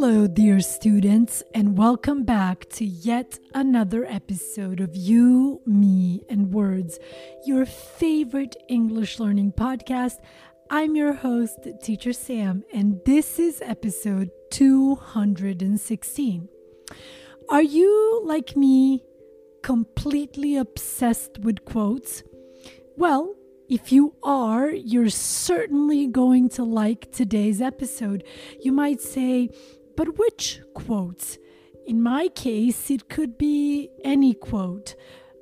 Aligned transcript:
Hello, 0.00 0.28
dear 0.28 0.60
students, 0.60 1.42
and 1.54 1.76
welcome 1.76 2.22
back 2.22 2.68
to 2.68 2.84
yet 2.84 3.40
another 3.52 4.04
episode 4.04 4.78
of 4.78 4.94
You, 4.94 5.60
Me, 5.66 6.22
and 6.28 6.52
Words, 6.52 7.00
your 7.44 7.66
favorite 7.66 8.54
English 8.68 9.18
learning 9.18 9.54
podcast. 9.54 10.18
I'm 10.70 10.94
your 10.94 11.14
host, 11.14 11.66
Teacher 11.82 12.12
Sam, 12.12 12.62
and 12.72 13.00
this 13.04 13.40
is 13.40 13.60
episode 13.60 14.30
216. 14.52 16.48
Are 17.48 17.62
you, 17.62 18.22
like 18.24 18.56
me, 18.56 19.02
completely 19.64 20.54
obsessed 20.56 21.40
with 21.40 21.64
quotes? 21.64 22.22
Well, 22.96 23.34
if 23.68 23.92
you 23.92 24.14
are, 24.22 24.70
you're 24.70 25.10
certainly 25.10 26.06
going 26.06 26.48
to 26.50 26.64
like 26.64 27.12
today's 27.12 27.60
episode. 27.60 28.24
You 28.62 28.72
might 28.72 29.02
say, 29.02 29.50
but 29.98 30.16
which 30.16 30.60
quotes? 30.74 31.38
In 31.84 32.00
my 32.00 32.28
case, 32.28 32.88
it 32.88 33.08
could 33.08 33.36
be 33.36 33.90
any 34.04 34.32
quote 34.32 34.94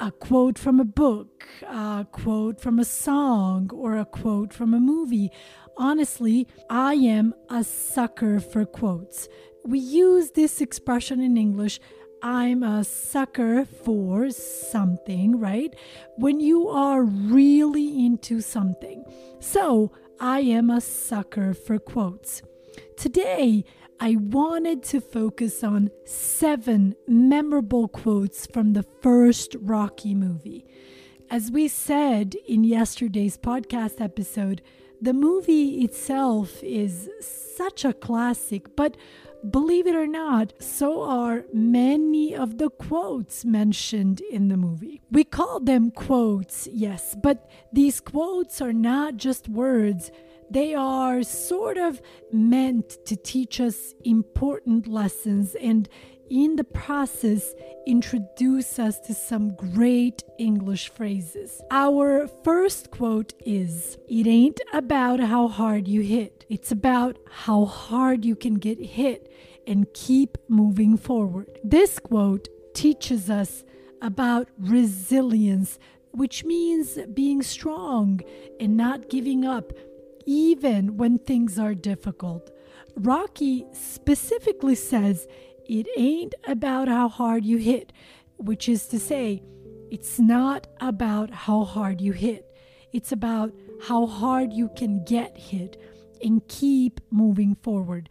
a 0.00 0.10
quote 0.10 0.58
from 0.58 0.80
a 0.80 0.84
book, 0.84 1.46
a 1.68 2.06
quote 2.10 2.58
from 2.58 2.78
a 2.78 2.84
song, 2.84 3.70
or 3.72 3.98
a 3.98 4.04
quote 4.04 4.52
from 4.52 4.74
a 4.74 4.80
movie. 4.80 5.30
Honestly, 5.76 6.48
I 6.70 6.94
am 6.94 7.34
a 7.50 7.62
sucker 7.62 8.40
for 8.40 8.64
quotes. 8.64 9.28
We 9.64 9.78
use 9.78 10.30
this 10.32 10.60
expression 10.60 11.20
in 11.20 11.36
English 11.36 11.78
I'm 12.22 12.62
a 12.62 12.82
sucker 12.82 13.64
for 13.64 14.30
something, 14.30 15.38
right? 15.38 15.74
When 16.16 16.40
you 16.40 16.68
are 16.68 17.04
really 17.04 18.04
into 18.04 18.40
something. 18.40 19.04
So, 19.38 19.92
I 20.18 20.40
am 20.40 20.70
a 20.70 20.80
sucker 20.80 21.54
for 21.54 21.78
quotes. 21.78 22.42
Today, 22.96 23.64
I 23.98 24.16
wanted 24.16 24.82
to 24.84 25.00
focus 25.00 25.62
on 25.62 25.90
seven 26.04 26.94
memorable 27.06 27.88
quotes 27.88 28.46
from 28.46 28.72
the 28.72 28.84
first 29.02 29.56
Rocky 29.60 30.14
movie. 30.14 30.66
As 31.30 31.50
we 31.50 31.68
said 31.68 32.34
in 32.48 32.64
yesterday's 32.64 33.38
podcast 33.38 34.00
episode, 34.00 34.62
the 35.00 35.12
movie 35.12 35.82
itself 35.82 36.62
is 36.62 37.08
such 37.20 37.84
a 37.84 37.92
classic, 37.92 38.74
but 38.76 38.96
Believe 39.48 39.86
it 39.86 39.94
or 39.94 40.06
not, 40.06 40.52
so 40.58 41.02
are 41.02 41.46
many 41.50 42.34
of 42.34 42.58
the 42.58 42.68
quotes 42.68 43.42
mentioned 43.42 44.20
in 44.30 44.48
the 44.48 44.56
movie. 44.58 45.00
We 45.10 45.24
call 45.24 45.60
them 45.60 45.90
quotes, 45.90 46.68
yes, 46.70 47.16
but 47.22 47.50
these 47.72 48.00
quotes 48.00 48.60
are 48.60 48.74
not 48.74 49.16
just 49.16 49.48
words. 49.48 50.10
They 50.50 50.74
are 50.74 51.22
sort 51.22 51.78
of 51.78 52.02
meant 52.32 53.04
to 53.06 53.16
teach 53.16 53.60
us 53.60 53.94
important 54.04 54.88
lessons 54.88 55.54
and 55.54 55.88
in 56.30 56.54
the 56.54 56.64
process 56.64 57.54
introduce 57.86 58.78
us 58.78 59.00
to 59.00 59.14
some 59.14 59.54
great 59.56 60.22
English 60.38 60.88
phrases. 60.90 61.60
Our 61.72 62.28
first 62.44 62.92
quote 62.92 63.32
is 63.44 63.98
It 64.08 64.26
ain't 64.26 64.60
about 64.72 65.20
how 65.20 65.48
hard 65.48 65.88
you 65.88 66.02
hit, 66.02 66.46
it's 66.48 66.70
about 66.70 67.18
how 67.28 67.64
hard 67.64 68.24
you 68.24 68.36
can 68.36 68.54
get 68.54 68.78
hit 68.78 69.32
and 69.66 69.92
keep 69.92 70.38
moving 70.48 70.96
forward. 70.96 71.50
This 71.64 71.98
quote 71.98 72.48
teaches 72.74 73.28
us 73.28 73.64
about 74.00 74.48
resilience, 74.58 75.78
which 76.12 76.44
means 76.44 76.98
being 77.12 77.42
strong 77.42 78.20
and 78.58 78.76
not 78.76 79.10
giving 79.10 79.44
up, 79.44 79.72
even 80.30 80.96
when 80.96 81.18
things 81.18 81.58
are 81.58 81.74
difficult. 81.74 82.52
Rocky 82.94 83.66
specifically 83.72 84.76
says 84.76 85.26
it 85.68 85.88
ain't 85.96 86.36
about 86.46 86.86
how 86.86 87.08
hard 87.08 87.44
you 87.44 87.56
hit, 87.56 87.92
which 88.36 88.68
is 88.68 88.86
to 88.86 89.00
say, 89.00 89.42
it's 89.90 90.20
not 90.20 90.68
about 90.80 91.30
how 91.30 91.64
hard 91.64 92.00
you 92.00 92.12
hit. 92.12 92.46
It's 92.92 93.10
about 93.10 93.52
how 93.88 94.06
hard 94.06 94.52
you 94.52 94.70
can 94.76 95.04
get 95.04 95.36
hit 95.36 95.76
and 96.22 96.46
keep 96.46 97.00
moving 97.10 97.56
forward. 97.56 98.08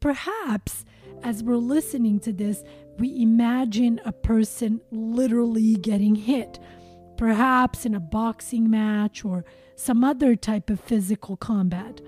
Perhaps 0.00 0.84
as 1.22 1.42
we're 1.42 1.56
listening 1.56 2.20
to 2.20 2.32
this, 2.32 2.62
we 2.98 3.22
imagine 3.22 4.02
a 4.04 4.12
person 4.12 4.82
literally 4.90 5.76
getting 5.76 6.14
hit, 6.14 6.58
perhaps 7.16 7.84
in 7.86 7.94
a 7.94 8.00
boxing 8.00 8.70
match 8.70 9.24
or 9.24 9.44
some 9.76 10.04
other 10.04 10.36
type 10.36 10.70
of 10.70 10.80
physical 10.80 11.36
combat. 11.36 12.00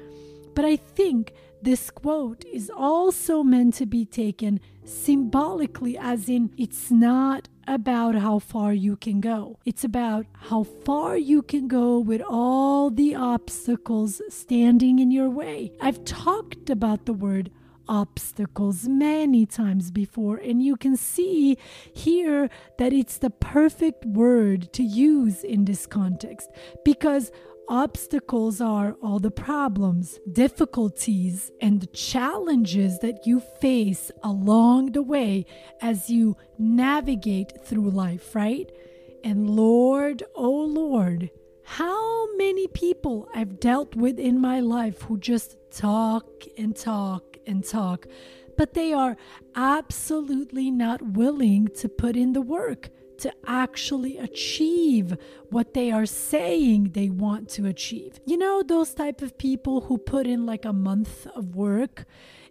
But 0.54 0.64
I 0.64 0.76
think 0.76 1.32
this 1.62 1.90
quote 1.90 2.44
is 2.44 2.70
also 2.74 3.42
meant 3.42 3.74
to 3.74 3.86
be 3.86 4.04
taken 4.04 4.60
symbolically, 4.84 5.98
as 5.98 6.28
in, 6.28 6.50
it's 6.56 6.90
not 6.90 7.48
about 7.66 8.14
how 8.14 8.38
far 8.38 8.72
you 8.72 8.96
can 8.96 9.20
go. 9.20 9.58
It's 9.64 9.82
about 9.84 10.26
how 10.48 10.62
far 10.62 11.16
you 11.16 11.42
can 11.42 11.66
go 11.66 11.98
with 11.98 12.22
all 12.22 12.90
the 12.90 13.14
obstacles 13.14 14.22
standing 14.28 14.98
in 14.98 15.10
your 15.10 15.28
way. 15.28 15.72
I've 15.80 16.04
talked 16.04 16.70
about 16.70 17.06
the 17.06 17.12
word 17.12 17.50
obstacles 17.88 18.88
many 18.88 19.46
times 19.46 19.90
before, 19.90 20.36
and 20.36 20.62
you 20.62 20.76
can 20.76 20.96
see 20.96 21.56
here 21.92 22.48
that 22.78 22.92
it's 22.92 23.18
the 23.18 23.30
perfect 23.30 24.04
word 24.04 24.72
to 24.74 24.82
use 24.82 25.42
in 25.44 25.64
this 25.64 25.86
context 25.86 26.50
because 26.84 27.30
obstacles 27.68 28.60
are 28.60 28.96
all 29.02 29.18
the 29.18 29.30
problems, 29.30 30.18
difficulties, 30.32 31.50
and 31.60 31.92
challenges 31.92 32.98
that 33.00 33.26
you 33.26 33.40
face 33.40 34.10
along 34.22 34.92
the 34.92 35.02
way 35.02 35.44
as 35.80 36.08
you 36.08 36.36
navigate 36.58 37.52
through 37.64 37.90
life, 37.90 38.34
right? 38.34 38.70
And 39.24 39.50
Lord, 39.50 40.22
oh 40.36 40.64
Lord, 40.64 41.30
how 41.64 42.15
many 42.36 42.66
people 42.68 43.28
I've 43.34 43.60
dealt 43.60 43.94
with 43.94 44.18
in 44.18 44.40
my 44.40 44.60
life 44.60 45.02
who 45.02 45.18
just 45.18 45.56
talk 45.70 46.44
and 46.56 46.76
talk 46.76 47.36
and 47.46 47.64
talk, 47.64 48.06
but 48.56 48.74
they 48.74 48.92
are 48.92 49.16
absolutely 49.54 50.70
not 50.70 51.02
willing 51.02 51.68
to 51.76 51.88
put 51.88 52.16
in 52.16 52.32
the 52.32 52.40
work 52.40 52.90
to 53.18 53.32
actually 53.46 54.18
achieve 54.18 55.16
what 55.50 55.74
they 55.74 55.90
are 55.90 56.06
saying 56.06 56.90
they 56.92 57.08
want 57.08 57.48
to 57.48 57.66
achieve. 57.66 58.20
You 58.26 58.36
know, 58.36 58.62
those 58.62 58.92
type 58.92 59.22
of 59.22 59.38
people 59.38 59.82
who 59.82 59.98
put 59.98 60.26
in 60.26 60.44
like 60.44 60.64
a 60.64 60.72
month 60.72 61.26
of 61.28 61.54
work 61.54 62.04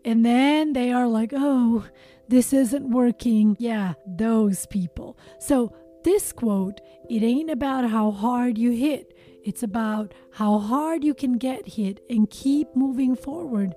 and 0.03 0.23
then 0.23 0.73
they 0.73 0.91
are 0.91 1.07
like, 1.07 1.31
oh, 1.33 1.85
this 2.27 2.53
isn't 2.53 2.91
working. 2.91 3.57
Yeah, 3.59 3.93
those 4.05 4.67
people. 4.67 5.17
So, 5.39 5.75
this 6.03 6.31
quote, 6.31 6.81
it 7.09 7.23
ain't 7.23 7.49
about 7.49 7.89
how 7.89 8.11
hard 8.11 8.59
you 8.59 8.71
hit, 8.71 9.14
it's 9.45 9.63
about 9.63 10.13
how 10.31 10.57
hard 10.59 11.03
you 11.03 11.13
can 11.13 11.37
get 11.37 11.67
hit 11.67 12.01
and 12.09 12.29
keep 12.29 12.75
moving 12.75 13.15
forward. 13.15 13.75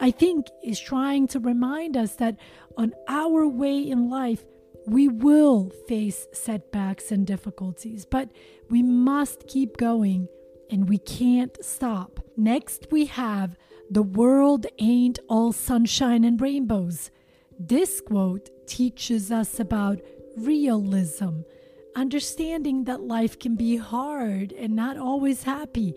I 0.00 0.10
think 0.12 0.46
is 0.62 0.78
trying 0.78 1.26
to 1.28 1.40
remind 1.40 1.96
us 1.96 2.14
that 2.16 2.36
on 2.76 2.92
our 3.08 3.48
way 3.48 3.80
in 3.80 4.08
life, 4.08 4.44
we 4.86 5.08
will 5.08 5.72
face 5.88 6.28
setbacks 6.32 7.10
and 7.10 7.26
difficulties, 7.26 8.04
but 8.04 8.28
we 8.70 8.82
must 8.82 9.48
keep 9.48 9.76
going 9.76 10.28
and 10.70 10.88
we 10.88 10.98
can't 10.98 11.56
stop. 11.64 12.20
Next, 12.36 12.86
we 12.90 13.06
have 13.06 13.56
The 13.90 14.02
world 14.02 14.66
ain't 14.78 15.18
all 15.28 15.52
sunshine 15.52 16.22
and 16.22 16.38
rainbows. 16.38 17.10
This 17.58 18.02
quote 18.02 18.50
teaches 18.66 19.32
us 19.32 19.58
about 19.58 20.00
realism, 20.36 21.40
understanding 21.98 22.84
that 22.84 23.02
life 23.02 23.38
can 23.38 23.56
be 23.56 23.76
hard 23.76 24.52
and 24.52 24.74
not 24.76 24.96
always 24.96 25.42
happy. 25.42 25.94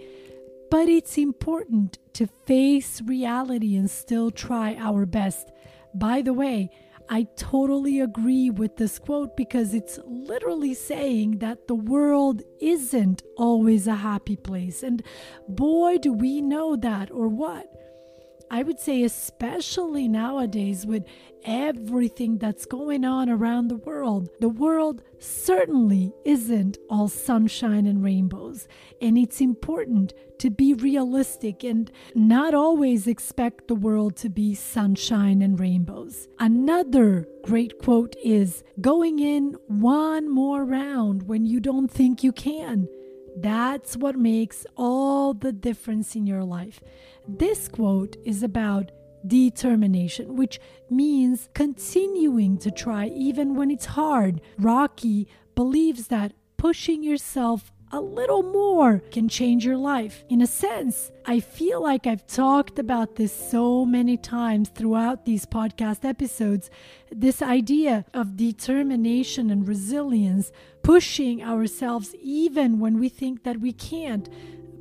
But 0.72 0.90
it's 0.90 1.18
important 1.18 2.00
to 2.14 2.28
face 2.48 3.02
reality 3.06 3.76
and 3.76 3.90
still 3.90 4.32
try 4.32 4.76
our 4.76 5.06
best. 5.06 5.52
By 5.94 6.22
the 6.22 6.34
way, 6.34 6.72
I 7.10 7.28
totally 7.36 8.00
agree 8.00 8.50
with 8.50 8.78
this 8.78 8.98
quote 8.98 9.36
because 9.36 9.74
it's 9.74 10.00
literally 10.06 10.74
saying 10.74 11.40
that 11.40 11.68
the 11.68 11.76
world 11.76 12.42
isn't 12.62 13.22
always 13.38 13.86
a 13.86 13.96
happy 13.96 14.38
place. 14.38 14.82
And 14.82 15.04
boy, 15.48 15.98
do 15.98 16.14
we 16.14 16.42
know 16.42 16.76
that, 16.78 17.12
or 17.12 17.28
what? 17.28 17.68
I 18.54 18.64
would 18.64 18.82
say, 18.82 19.04
especially 19.04 20.10
nowadays 20.10 20.86
with 20.86 21.06
everything 21.46 22.38
that's 22.38 22.66
going 22.66 23.06
on 23.06 23.30
around 23.30 23.70
the 23.70 23.78
world, 23.78 24.28
the 24.42 24.50
world 24.50 25.02
certainly 25.20 26.12
isn't 26.26 26.78
all 26.90 27.08
sunshine 27.08 27.86
and 27.88 28.04
rainbows. 28.04 28.68
And 29.02 29.18
it's 29.18 29.40
important 29.40 30.14
to 30.40 30.50
be 30.50 30.74
realistic 30.74 31.64
and 31.64 31.90
not 32.14 32.54
always 32.54 33.08
expect 33.08 33.70
the 33.70 33.76
world 33.76 34.18
to 34.18 34.28
be 34.28 34.54
sunshine 34.54 35.42
and 35.42 35.58
rainbows. 35.58 36.28
Another 36.38 37.26
great 37.46 37.80
quote 37.80 38.18
is 38.22 38.66
going 38.82 39.20
in 39.20 39.56
one 39.68 40.30
more 40.30 40.66
round 40.66 41.24
when 41.24 41.46
you 41.46 41.62
don't 41.62 41.90
think 41.90 42.22
you 42.22 42.34
can. 42.34 42.90
That's 43.38 43.96
what 43.98 44.18
makes 44.18 44.66
all 44.76 45.34
the 45.34 45.52
difference 45.52 46.16
in 46.16 46.28
your 46.28 46.44
life. 46.44 46.82
This 47.28 47.68
quote 47.68 48.18
is 48.26 48.44
about 48.44 48.92
determination, 49.26 50.36
which 50.36 50.60
means 50.90 51.50
continuing 51.54 52.58
to 52.58 52.72
try 52.72 53.08
even 53.08 53.56
when 53.56 53.72
it's 53.72 53.86
hard. 53.86 54.42
Rocky 54.58 55.28
believes 55.56 56.08
that 56.08 56.34
pushing 56.58 57.04
yourself 57.04 57.72
a 57.94 58.00
little 58.00 58.42
more 58.42 59.00
can 59.12 59.28
change 59.28 59.66
your 59.66 59.78
life. 59.78 60.24
In 60.30 60.42
a 60.42 60.48
sense, 60.48 61.12
I 61.26 61.42
feel 61.42 61.84
like 61.84 62.08
I've 62.08 62.26
talked 62.26 62.80
about 62.80 63.16
this 63.16 63.34
so 63.34 63.86
many 63.86 64.16
times 64.16 64.70
throughout 64.70 65.26
these 65.26 65.46
podcast 65.46 66.06
episodes 66.06 66.70
this 67.12 67.42
idea 67.42 68.06
of 68.14 68.38
determination 68.38 69.50
and 69.50 69.68
resilience, 69.68 70.52
pushing 70.84 71.44
ourselves 71.44 72.16
even 72.22 72.80
when 72.80 72.98
we 72.98 73.10
think 73.10 73.44
that 73.44 73.60
we 73.60 73.74
can't. 73.74 74.30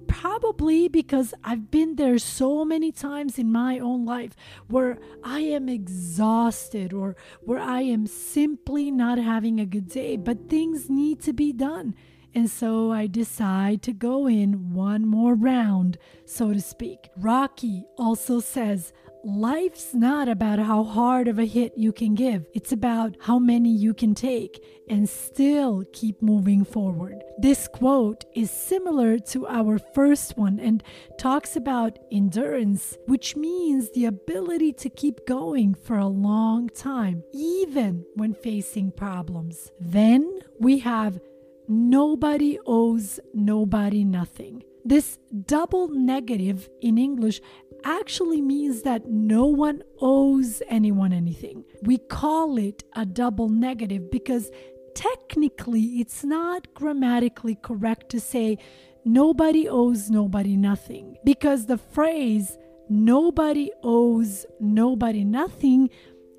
Probably 0.07 0.87
because 0.89 1.35
I've 1.43 1.71
been 1.71 1.97
there 1.97 2.19
so 2.19 2.65
many 2.65 2.93
times 2.93 3.39
in 3.39 3.51
my 3.51 3.79
own 3.79 4.05
life 4.05 4.37
where 4.69 4.99
I 5.25 5.41
am 5.41 5.69
exhausted 5.69 6.93
or 6.93 7.17
where 7.41 7.61
I 7.61 7.83
am 7.83 8.07
simply 8.07 8.91
not 8.91 9.19
having 9.19 9.59
a 9.59 9.67
good 9.67 9.89
day, 9.89 10.17
but 10.17 10.49
things 10.49 10.91
need 10.91 11.21
to 11.23 11.33
be 11.33 11.53
done. 11.53 11.95
And 12.35 12.49
so 12.49 12.93
I 12.93 13.07
decide 13.07 13.83
to 13.83 13.93
go 13.93 14.29
in 14.29 14.73
one 14.73 15.07
more 15.07 15.35
round, 15.35 15.99
so 16.25 16.53
to 16.53 16.61
speak. 16.61 17.11
Rocky 17.17 17.85
also 17.99 18.41
says, 18.41 18.93
Life's 19.23 19.93
not 19.93 20.29
about 20.29 20.59
how 20.61 20.83
hard 20.83 21.29
of 21.29 21.39
a 21.39 21.45
hit 21.45 21.75
you 21.77 21.93
can 21.93 22.15
give. 22.15 22.47
It's 22.55 22.73
about 22.73 23.17
how 23.21 23.39
many 23.39 23.69
you 23.69 23.93
can 23.93 24.15
take 24.15 24.65
and 24.89 25.07
still 25.07 25.85
keep 25.93 26.23
moving 26.23 26.65
forward. 26.65 27.23
This 27.39 27.69
quote 27.69 28.25
is 28.35 28.51
similar 28.51 29.19
to 29.19 29.47
our 29.47 29.79
first 29.79 30.39
one 30.39 30.59
and 30.59 30.83
talks 31.19 31.55
about 31.55 31.99
endurance, 32.11 32.97
which 33.07 33.37
means 33.37 33.91
the 33.91 34.07
ability 34.07 34.73
to 34.75 34.89
keep 34.89 35.27
going 35.27 35.75
for 35.75 35.99
a 35.99 36.07
long 36.07 36.71
time, 36.71 37.23
even 37.35 38.07
when 38.15 38.33
facing 38.33 38.91
problems. 38.91 39.71
Then 39.79 40.41
we 40.59 40.79
have 40.79 41.21
nobody 41.71 42.59
owes 42.67 43.21
nobody 43.33 44.05
nothing. 44.05 44.65
This 44.85 45.19
double 45.47 45.87
negative 45.89 46.69
in 46.83 46.99
English 46.99 47.41
actually 47.85 48.43
means 48.43 48.83
that 48.83 49.07
no 49.09 49.47
one 49.47 49.83
owes 50.01 50.63
anyone 50.69 51.13
anything. 51.13 51.65
We 51.83 51.99
call 51.99 52.59
it 52.59 52.83
a 52.95 53.07
double 53.07 53.49
negative 53.49 54.11
because 54.11 54.51
technically 54.97 56.01
it's 56.01 56.25
not 56.25 56.75
grammatically 56.75 57.57
correct 57.63 58.09
to 58.11 58.21
say 58.21 58.59
nobody 59.05 59.69
owes 59.69 60.11
nobody 60.11 60.57
nothing 60.57 61.17
because 61.25 61.67
the 61.67 61.79
phrase 61.79 62.59
nobody 62.89 63.71
owes 63.85 64.45
nobody 64.59 65.25
nothing 65.25 65.89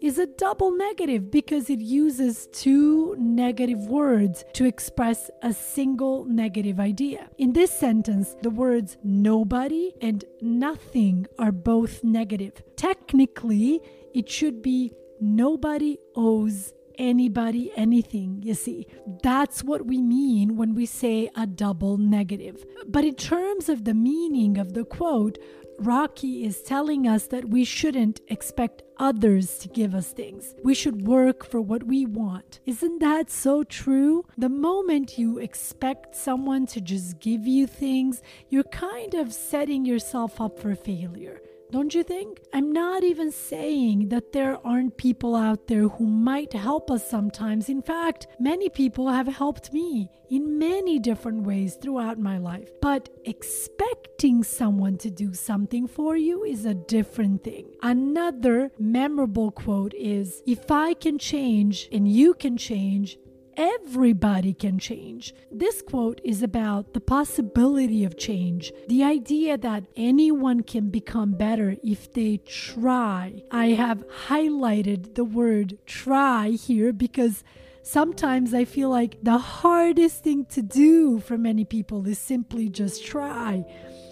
is 0.01 0.17
a 0.17 0.25
double 0.25 0.75
negative 0.75 1.29
because 1.29 1.69
it 1.69 1.79
uses 1.79 2.47
two 2.51 3.15
negative 3.19 3.79
words 3.87 4.43
to 4.53 4.65
express 4.65 5.29
a 5.43 5.53
single 5.53 6.25
negative 6.25 6.79
idea. 6.79 7.29
In 7.37 7.53
this 7.53 7.71
sentence, 7.71 8.35
the 8.41 8.49
words 8.49 8.97
nobody 9.03 9.93
and 10.01 10.25
nothing 10.41 11.27
are 11.37 11.51
both 11.51 12.03
negative. 12.03 12.63
Technically, 12.75 13.81
it 14.13 14.27
should 14.27 14.63
be 14.63 14.91
nobody 15.19 15.97
owes 16.15 16.73
anybody 16.97 17.71
anything, 17.75 18.41
you 18.43 18.53
see. 18.53 18.87
That's 19.23 19.63
what 19.63 19.85
we 19.85 20.01
mean 20.01 20.55
when 20.55 20.75
we 20.75 20.85
say 20.85 21.29
a 21.35 21.47
double 21.47 21.97
negative. 21.97 22.63
But 22.87 23.05
in 23.05 23.15
terms 23.15 23.69
of 23.69 23.83
the 23.83 23.93
meaning 23.93 24.57
of 24.57 24.73
the 24.73 24.85
quote, 24.85 25.37
Rocky 25.79 26.45
is 26.45 26.61
telling 26.61 27.07
us 27.07 27.25
that 27.27 27.49
we 27.49 27.63
shouldn't 27.63 28.21
expect 28.27 28.83
others 28.97 29.57
to 29.57 29.67
give 29.67 29.95
us 29.95 30.11
things. 30.11 30.53
We 30.63 30.75
should 30.75 31.07
work 31.07 31.43
for 31.43 31.59
what 31.59 31.83
we 31.83 32.05
want. 32.05 32.59
Isn't 32.67 32.99
that 32.99 33.31
so 33.31 33.63
true? 33.63 34.23
The 34.37 34.49
moment 34.49 35.17
you 35.17 35.39
expect 35.39 36.15
someone 36.15 36.67
to 36.67 36.81
just 36.81 37.19
give 37.19 37.47
you 37.47 37.65
things, 37.65 38.21
you're 38.49 38.63
kind 38.63 39.15
of 39.15 39.33
setting 39.33 39.83
yourself 39.83 40.39
up 40.39 40.59
for 40.59 40.75
failure. 40.75 41.41
Don't 41.71 41.95
you 41.95 42.03
think? 42.03 42.41
I'm 42.51 42.73
not 42.73 43.01
even 43.01 43.31
saying 43.31 44.09
that 44.09 44.33
there 44.33 44.57
aren't 44.67 44.97
people 44.97 45.37
out 45.37 45.67
there 45.67 45.87
who 45.87 46.05
might 46.05 46.51
help 46.51 46.91
us 46.91 47.09
sometimes. 47.09 47.69
In 47.69 47.81
fact, 47.81 48.27
many 48.41 48.67
people 48.67 49.07
have 49.07 49.27
helped 49.27 49.71
me 49.71 50.09
in 50.29 50.59
many 50.59 50.99
different 50.99 51.43
ways 51.43 51.75
throughout 51.75 52.19
my 52.19 52.37
life. 52.37 52.69
But 52.81 53.07
expecting 53.23 54.43
someone 54.43 54.97
to 54.97 55.09
do 55.09 55.33
something 55.33 55.87
for 55.87 56.17
you 56.17 56.43
is 56.43 56.65
a 56.65 56.73
different 56.73 57.45
thing. 57.45 57.67
Another 57.81 58.69
memorable 58.77 59.51
quote 59.51 59.93
is 59.93 60.43
If 60.45 60.71
I 60.71 60.93
can 60.93 61.17
change 61.17 61.87
and 61.93 62.05
you 62.05 62.33
can 62.33 62.57
change, 62.57 63.17
everybody 63.57 64.53
can 64.53 64.79
change. 64.79 65.33
This 65.51 65.81
quote 65.81 66.21
is 66.23 66.43
about 66.43 66.93
the 66.93 67.01
possibility 67.01 68.03
of 68.03 68.17
change, 68.17 68.71
the 68.87 69.03
idea 69.03 69.57
that 69.57 69.85
anyone 69.95 70.63
can 70.63 70.89
become 70.89 71.33
better 71.33 71.75
if 71.83 72.11
they 72.13 72.37
try. 72.37 73.43
I 73.51 73.67
have 73.67 74.07
highlighted 74.27 75.15
the 75.15 75.23
word 75.23 75.77
try 75.85 76.49
here 76.49 76.93
because 76.93 77.43
sometimes 77.83 78.53
I 78.53 78.65
feel 78.65 78.89
like 78.89 79.17
the 79.23 79.37
hardest 79.37 80.23
thing 80.23 80.45
to 80.45 80.61
do 80.61 81.19
for 81.19 81.37
many 81.37 81.65
people 81.65 82.07
is 82.07 82.19
simply 82.19 82.69
just 82.69 83.05
try. 83.05 83.65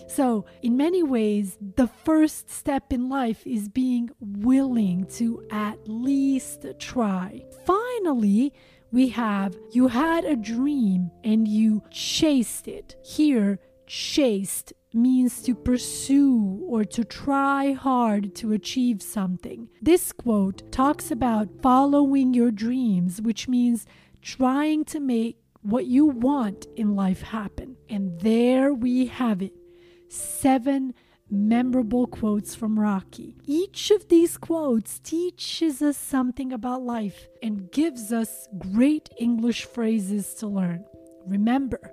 So, 0.10 0.46
in 0.64 0.76
many 0.76 1.04
ways, 1.04 1.56
the 1.76 1.88
first 1.88 2.50
step 2.50 2.92
in 2.92 3.10
life 3.10 3.46
is 3.46 3.70
being 3.70 4.10
willing 4.20 5.06
to 5.18 5.46
at 5.52 5.78
least 5.88 6.66
try. 6.80 7.46
Finally, 7.64 8.52
we 8.92 9.10
have 9.10 9.58
you 9.72 9.88
had 9.88 10.26
a 10.26 10.36
dream 10.36 11.12
and 11.24 11.48
you 11.48 11.84
chased 11.92 12.68
it. 12.68 12.96
Here, 13.04 13.60
chased 13.88 14.74
means 14.94 15.42
to 15.44 15.54
pursue 15.56 16.64
or 16.68 16.84
to 16.84 17.04
try 17.04 17.74
hard 17.74 18.36
to 18.36 18.54
achieve 18.54 19.02
something. 19.02 19.70
This 19.82 20.12
quote 20.12 20.72
talks 20.72 21.12
about 21.12 21.62
following 21.62 22.34
your 22.34 22.52
dreams, 22.52 23.22
which 23.22 23.48
means 23.48 23.86
trying 24.22 24.86
to 24.86 25.00
make 25.00 25.38
what 25.62 25.86
you 25.86 26.06
want 26.06 26.68
in 26.76 26.96
life 26.96 27.22
happen. 27.22 27.76
And 27.90 28.20
there 28.22 28.74
we 28.74 29.08
have 29.08 29.42
it 29.42 29.54
seven 30.12 30.94
memorable 31.30 32.08
quotes 32.08 32.56
from 32.56 32.80
Rocky. 32.80 33.36
Each 33.46 33.92
of 33.92 34.08
these 34.08 34.38
quotes 34.38 35.00
teaches 35.00 35.82
us 35.82 35.98
something 35.98 36.52
about 36.52 36.82
life 36.82 37.28
and 37.42 37.72
gives 37.72 38.12
us 38.12 38.48
great 38.58 39.10
English 39.18 39.66
phrases 39.66 40.34
to 40.36 40.48
learn. 40.48 40.84
Remember, 41.26 41.92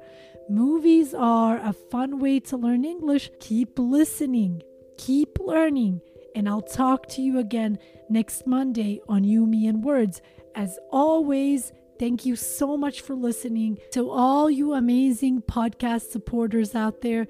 movies 0.48 1.14
are 1.14 1.58
a 1.58 1.72
fun 1.72 2.18
way 2.18 2.40
to 2.40 2.56
learn 2.56 2.84
English. 2.84 3.30
Keep 3.40 3.78
listening, 3.78 4.62
keep 4.96 5.38
learning, 5.40 6.00
and 6.34 6.48
I'll 6.48 6.62
talk 6.62 7.06
to 7.08 7.22
you 7.22 7.38
again 7.38 7.78
next 8.08 8.46
Monday 8.46 9.00
on 9.08 9.24
You, 9.24 9.44
and 9.44 9.84
Words. 9.84 10.22
As 10.54 10.78
always, 10.90 11.72
Thank 11.98 12.26
you 12.26 12.36
so 12.36 12.76
much 12.76 13.00
for 13.00 13.14
listening. 13.14 13.78
To 13.92 14.10
all 14.10 14.50
you 14.50 14.74
amazing 14.74 15.40
podcast 15.42 16.10
supporters 16.10 16.74
out 16.74 17.00
there, 17.00 17.26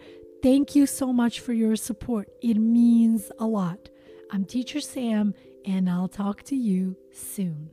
Thank 0.46 0.76
you 0.76 0.86
so 0.86 1.12
much 1.12 1.40
for 1.40 1.52
your 1.52 1.74
support. 1.74 2.28
It 2.40 2.54
means 2.56 3.32
a 3.40 3.46
lot. 3.46 3.88
I'm 4.30 4.44
Teacher 4.44 4.80
Sam, 4.80 5.34
and 5.64 5.90
I'll 5.90 6.06
talk 6.06 6.44
to 6.44 6.54
you 6.54 6.96
soon. 7.10 7.70